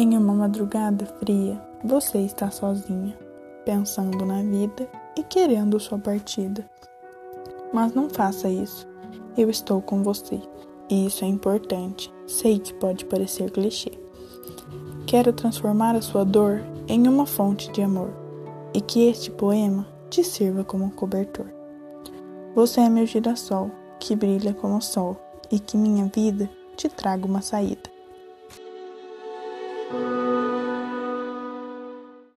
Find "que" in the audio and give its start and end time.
12.60-12.72, 18.80-19.08, 23.98-24.14, 25.58-25.76